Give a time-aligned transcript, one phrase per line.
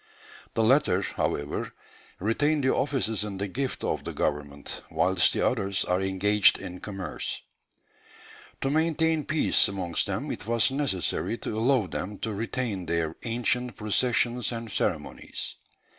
[0.55, 1.71] The latter, however,
[2.19, 6.79] retain the offices in the gift of the government, whilst the others are engaged in
[6.79, 7.43] commerce.
[8.61, 13.75] To maintain peace amongst them it was necessary to allow them to retain their ancient
[13.77, 15.57] processions and ceremonies....